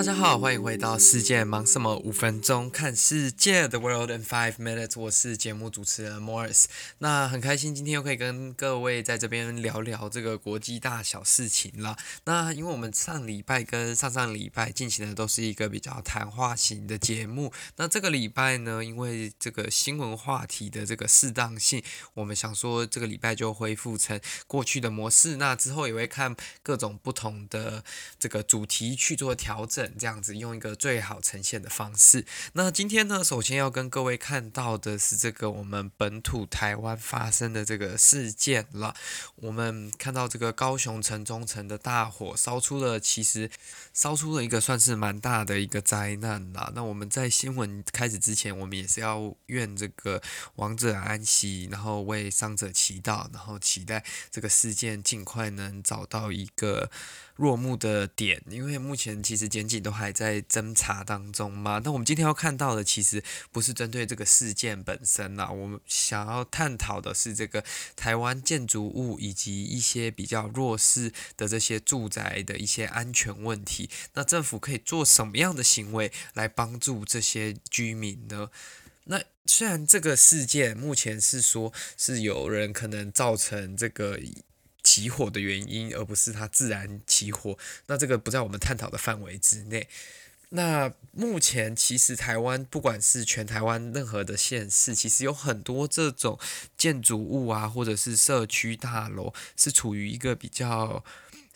[0.00, 1.94] 大家好，欢迎回到世界忙什么？
[1.98, 4.98] 五分钟看世界，The World in Five Minutes。
[4.98, 6.64] 我是节目主持人 Morris。
[7.00, 11.98] 那很开心今天又可以跟各位在这边聊聊这个国际大小事情啦。
[12.24, 21.82] 那因为我们上礼拜跟上上礼拜进行的都是一个比较谈话型的节目，那这个礼拜呢，因为这个新闻话题的这个适当性，
[22.14, 25.36] 我们想说这个礼拜就恢复成过去的模式。
[25.36, 27.84] 那之后也会看各种不同的
[28.18, 29.89] 这个主题去做调整。
[29.98, 32.24] 这样子用一个最好呈现的方式。
[32.54, 38.94] 那今天呢，首先要跟各位看到的是这个我们本土台湾发生的这个事件了。
[39.36, 43.50] 我们看到这个高雄城中城的大火烧出了，其实
[43.92, 46.72] 烧出了一个算是蛮大的一个灾难啦。
[46.74, 50.20] 那我们在新闻开始之前，我们也是要愿这个
[50.56, 56.90] 亡者安息，然后为伤者祈祷，然后期待这个事件尽快能找到一个
[57.36, 61.80] 落幕的点，因为目前其实检警都还在侦查当中吗。
[61.84, 67.64] 那我们今天要看到的，其实不是针对这个事件本身啦，我们想要探讨的是这个
[67.96, 73.88] 台湾建筑物以及一些比较弱势的这些住宅的一些安全问题。
[74.14, 78.50] 那政府可以做什么样的行为来帮助这些居民呢？
[79.04, 84.20] 那虽然这个事件目前是说是有人可能造成这个。
[84.90, 89.86] 起火的原因，而不是它自然起火，那这个不在我们探讨的范围之内。
[90.48, 96.36] 那目前其实台湾不管是全台湾任何的县市，其实有很多这种
[96.76, 101.04] 建筑物啊，或者是社区大楼，是处于一个比较。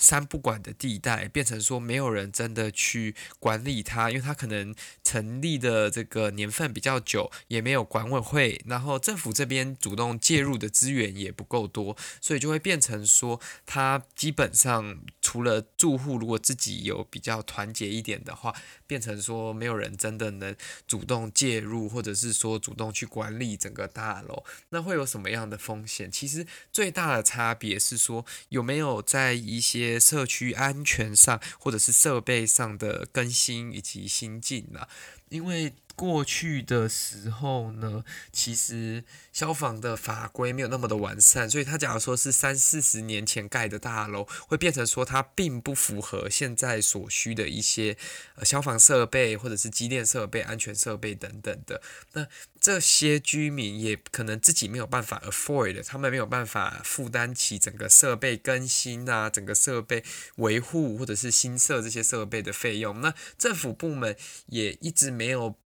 [0.04, 18.54] 三不管的地带变成说没有人真的去管理它，因为它可能成立的这个年份比较久，也没有管委会，然后政府这边主动介入的资源也不够多，所以就会变成说，它基本上除了住户如果自己有比较团结一点的话，
[18.86, 20.54] 变成说没有人真的能
[20.86, 26.12] 主动介入，或者是说主动去管理整个大楼，那会有什么样的风险？
[26.12, 29.94] 其实最大的差别是说有没有在一些。
[30.04, 34.86] 社区安全上，或者是设备上的更新以及新进啊，
[35.30, 35.72] 因为。
[35.96, 47.96] 过去的时候呢，其实消防的法规没有那么的完善，所以他假如说是三四十年前盖的大楼，会变成说它并不符合现在所需的一些
[48.36, 51.80] 呃消防设备或者是机电设备、安全设备等等的。
[52.12, 52.26] 那
[52.60, 60.02] 这些居民也可能自己没有办法 afford，他们没有办法负担起整个设备更新啊、整个设备
[60.36, 63.00] 维护或者是新设这些设备的费用。
[63.00, 64.16] 那政府部门
[64.46, 65.56] 也一直没有。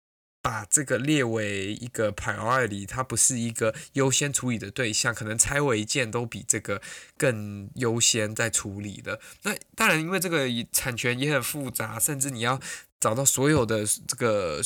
[0.48, 6.80] 把这个列为一个 priority，它不是一个优先处理的对象，可能拆违建都比这个
[7.18, 9.20] 更优先在处理的。
[9.42, 12.58] 那当然，因为这个产权也很复杂，甚至你要
[12.98, 14.62] 找到所有的这个。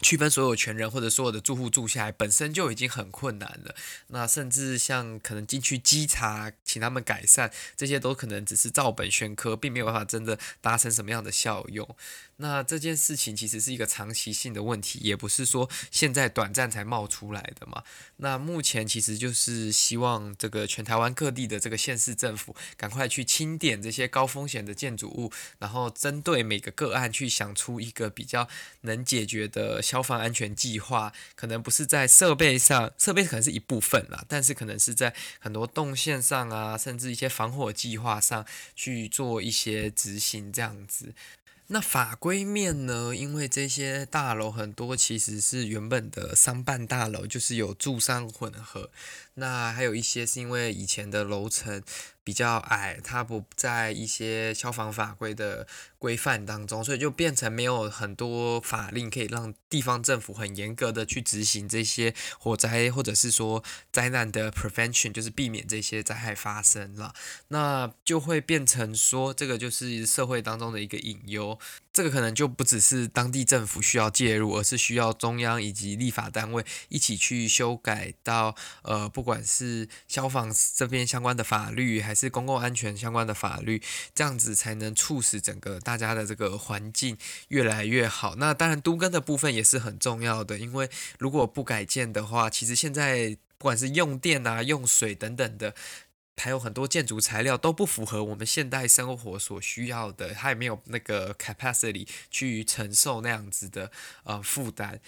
[0.00, 3.74] 区分所有权人或者所有的住户住下来本身就已经很困难了，
[4.08, 11.96] 那甚至像可能进去稽查，请他们改善，这些都可能只是照本宣科，并没有办法真的达成什么样的效用。
[12.40, 17.82] 那这件事情其实是一个长期性的问题，也不是说现在短暂才冒出来的嘛。
[18.18, 28.48] 那目前其实就是希望这个全台湾各地的这个县市政府赶快去清点这些高风险的建筑物，然后针对每个个案去想出一个比较
[28.82, 29.82] 能解决的。
[29.88, 38.44] 消防安全计划可能不是在设备上，设备可能是一部分啦，但是可能是在很多动线上啊，甚至一些防火计划上
[38.76, 41.14] 去做一些执行这样子。
[41.70, 43.14] 那法规面呢？
[43.14, 48.90] 因为这些大楼很多其实是原本的商办大楼，就是有住商混合。
[49.38, 51.82] 那还有一些是因为以前的楼层
[52.22, 55.66] 比较矮，它不在一些消防法规的
[55.98, 67.14] 规范当中，所以就变成没有很多法令可以让地方政府很严格的去执行这些火灾或者是说灾难的 prevention，就是避免这些灾害发生了。
[67.48, 71.58] 那就会变成说，这个就是社会当中的一个隐忧。
[71.90, 83.82] 这个可能就不只是当地政府需要介入，而是需要中央以及立法单位一起去修改到，呃，不不管是消防这边相关的法律，还是公共安全相关的法律，
[84.14, 87.14] 这样子才能促使整个大家的这个环境
[87.48, 88.36] 越来越好。
[88.36, 90.88] 那当然，都更的部分也是很重要的，因为
[91.18, 95.74] 如果不改建的话，其实现在不管是用电啊、用水等等的。
[96.38, 103.90] 还有很多建筑材料都不符合我们现代生活所需要的，它也没有那个 capacity 去承受那样子的
[104.24, 105.00] 呃负担。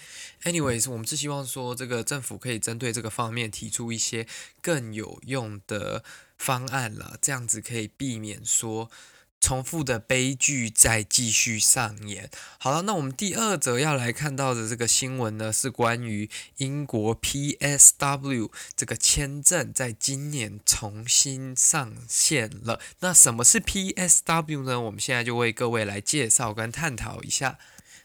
[0.43, 4.27] Anyways，我们是希望说这个政府可以针对这个方面提出一些
[4.61, 6.03] 更有用的
[6.37, 8.91] 方案了，这样子可以避免说
[9.41, 12.29] 重复的悲剧在继续上演。
[12.59, 22.79] 好了，那我们第二则要来看到的这个新闻呢，是关于英国 PSW 这个签证在今年重新上线了。
[22.99, 24.79] 那什么是 PSW 呢？
[24.79, 27.57] 我们现在就为各位来介绍跟探讨一下。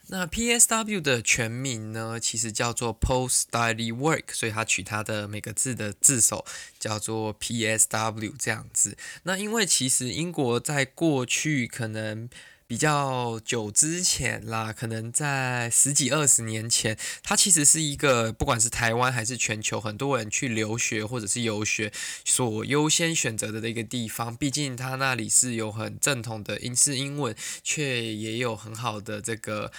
[0.09, 6.45] 那 PSW 的全名呢，其实叫做 Post Study Work，所以它取它的每个字的字首
[6.79, 8.97] 叫做 PSW 这样子。
[9.23, 12.29] 那因为其实英国在过去可能
[12.67, 21.93] 比较久之前啦，可能在十几二十年前，它其实是一个不管是台湾还是全球很多人去留学或者是游学
[22.25, 24.35] 所优先选择的的一个地方。
[24.35, 27.33] 毕竟它那里是有很正统的英式英文，
[27.63, 29.71] 却也有很好的这个。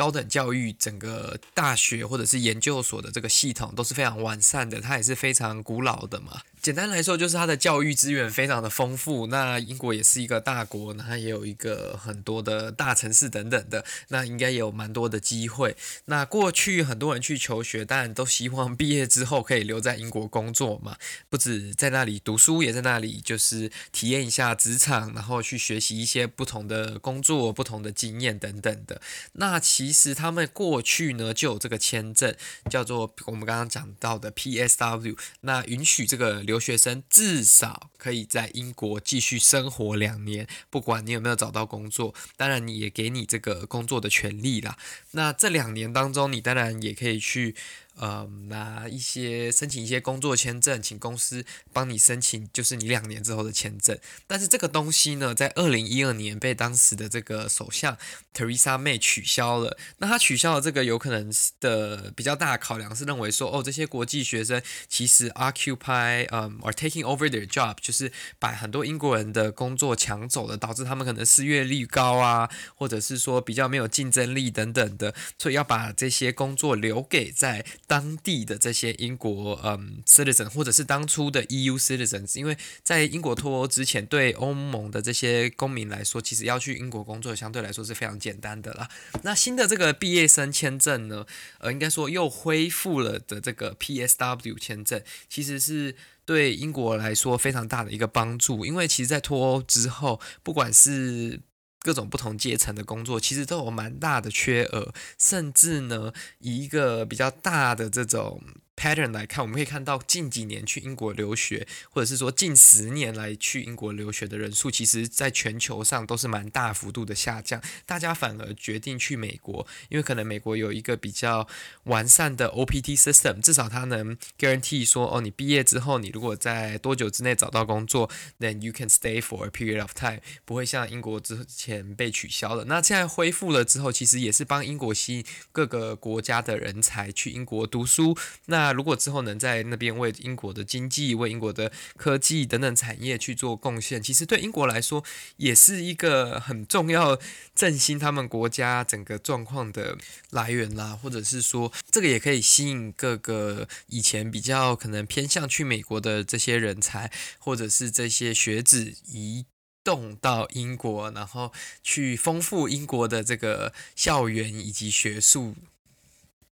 [0.00, 6.40] 高等教育，整个大学或者是研究所的这个系统都是非常完善的，它也是非常古老的嘛。
[6.62, 9.26] 简单来说，就是它的教育资源非常的丰富。
[9.26, 15.76] 那英国也是一个大国，那它也有一个很多的大城市等等的，那应该有蛮多的机会。
[16.06, 20.96] 那过去很多人去求学，当然都希望毕业之后可以留在英国工作嘛，
[21.28, 29.00] 不止在那里读书，也在那里就是体验一下职场，然后去学习一些不同的工作、不同的经验等等的。
[29.32, 32.32] 那其其实他们过去呢就有这个签证，
[32.70, 36.30] 叫做我们刚刚讲到的 PSW，那允许这个。
[36.44, 44.78] 留学生至少可以在英国继续生活两年，不管你有没有找到工作，当然你也给你这个工作的权利啦。
[45.10, 47.56] 那这两年当中，你当然也可以去。
[48.00, 53.98] 呃，拿一些申请一些工作签证，请公司帮你申请，就是你两年之后的签证。
[54.26, 57.98] 但是这个东西呢，在二零一二年被当时的这个首相
[58.32, 59.76] Teresa May 取消了。
[59.98, 61.30] 那他取消了这个，有可能
[61.60, 77.62] 的比较大的考量是认为说，哦，这些国际学生其实 occupy 嗯、um, or taking over their job，就是把很多英国人的工作抢走了，导致他们可能失业率高啊，或者是说比较没有竞争力等等的，所以要把这些工作留给在。
[77.90, 88.88] 当地的这些英国嗯 citizen 或者是当初的 EU citizens，因为在英国脱欧之前，对欧盟的这些公民来说，其实要去英国工作相对来说是非常简单的啦。
[89.24, 91.26] 那新的这个毕业生签证呢，
[91.58, 101.40] 呃，应该说又恢复了的这个 PSW 签证，其实是对英国来说非常大的一个帮助，因为其实，在脱欧之后，不管是
[101.80, 108.42] 各种不同阶层的工作其实都有蛮大的缺额，甚至呢，以一个比较大的这种。
[108.80, 117.60] Pattern 来看，我们可以看到近几年去英国留学，或者是说近十年来去英国留学的人数，其实在全球上都是蛮大幅度的下降。
[117.84, 121.46] 大家反而决定去美国，因为可能美国有一个比较
[121.84, 132.64] 完善的 OPT system，至少它能 guarantee 说，哦，你毕业之后，你如果在多久之内找到工作，then you can stay for a period of time，不会像英国之前被取消了。
[132.64, 138.16] 那现在恢复了之后，其实也是帮英国吸引各个国家的人才去英国读书。
[138.46, 145.04] 那如果之后能在那边为英国的经济、为英国的科技等等产业去做贡献，其实对英国来说
[145.36, 147.18] 也是一个很重要
[147.54, 149.96] 振兴他们国家整个状况的
[150.30, 150.98] 来源啦。
[151.00, 159.46] 或者是说，这个也可以吸引各个以前比较可能偏向去美国的这些人才，或者是这些学子移
[159.82, 161.52] 动到英国，然后
[161.82, 165.54] 去丰富英国的这个校园以及学术。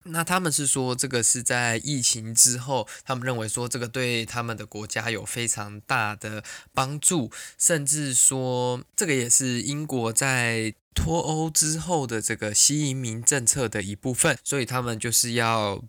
[0.04, 15.82] 那他们是说，这个是在疫情之后，他们认为说这个对他们的国家有非常大的帮助，甚至说这个也是英国在脱欧之后的这个吸移民政策的一部分，所以他们就是要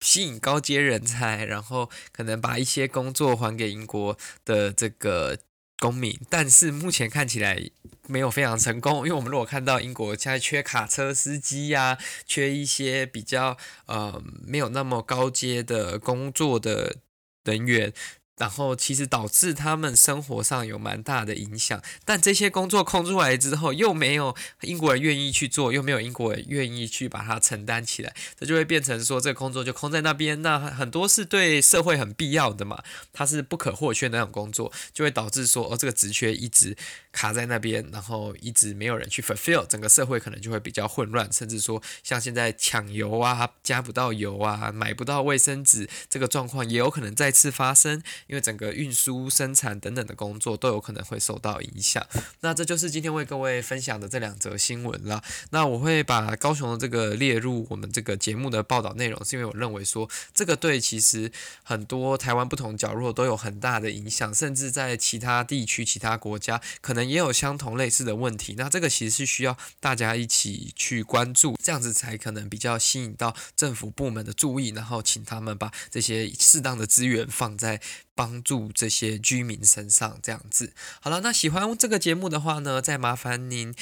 [0.00, 5.38] 吸引高阶人才，然后可能把一些工作还给英国的这个。
[5.82, 7.60] 公民，但是目前看起来
[8.06, 16.98] 没有非常成功， 因为我们如果看到英国现在缺卡车司机呀、缺一些比较呃没有那么高阶的工作的
[17.42, 17.92] 人员。
[18.38, 30.40] 然后其实导致他们生活上有蛮大的影响，但这些工作空出来之后，又没有英国人愿意去做，又没有英国人愿意去把它承担起来，这就会变成说这个工作就空在那边。
[30.42, 36.76] 那很多是对社会很必要的嘛，它是不可或缺的那种工作，就会导致说哦这个职缺一直
[37.12, 48.02] 卡在那边，然后一直没有人去 fulfill，整个社会可能就会比较混乱，甚至说像现在抢油啊，加不到油啊，买不到卫生纸，这个状况也有可能再次发生。
[48.26, 52.06] 因为整个运输、生产等等的工作都有可能会受到影响。
[52.40, 55.22] 那这就是今天为各位分享的这两则新闻了。
[55.50, 61.30] 那我会把高雄的这个列入我们这个节目的报道内容，是因为我认为说这个对其实
[61.62, 68.54] 很多台湾不同角落都有很大的影响，甚至在其他地区、其他国家可能也有相同类似的问题。
[68.56, 77.80] 那这个其实是需要大家一起去关注，这样子才可能比较吸引到政府部门的注意，然后请他们把这些适当的资源放在
[78.14, 80.18] 帮助这些居民身上。
[80.22, 83.74] 这样子，好了，那喜欢这个节目的话呢，再麻烦您。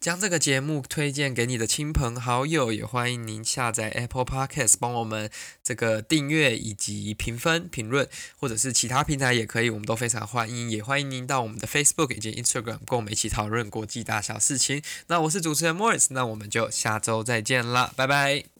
[0.00, 5.30] 将这个节目推荐给你的亲朋好友，也欢迎您下载 Apple Podcast，帮我们
[5.62, 8.06] 这个订阅以及评分、评论，
[8.38, 10.70] 或者是其他平台也可以，我们都非常欢迎。
[10.70, 14.82] 也欢迎您到我们的 Facebook 以及 Instagram，跟我们一起讨论国际大小事情。
[15.06, 18.53] 那我是主持人 Morris，那我们就下周再见啦，拜拜。